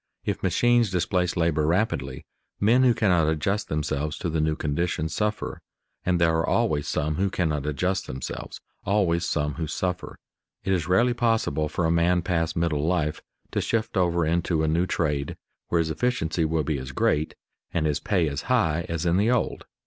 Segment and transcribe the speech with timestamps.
[0.25, 2.25] If machines displace labor rapidly,
[2.59, 5.61] men who cannot adjust themselves to the new conditions suffer,
[6.03, 10.17] and there are always some who cannot adjust themselves, always some who suffer.
[10.63, 14.67] It is rarely possible for a man past middle life to shift over into a
[14.67, 15.37] new trade
[15.67, 17.35] where his efficiency will be as great
[17.71, 19.67] and his pay as high as in the old.